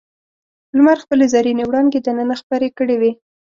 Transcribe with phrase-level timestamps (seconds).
[0.77, 3.11] لمر خپلې زرینې وړانګې دننه خپرې کړې وې.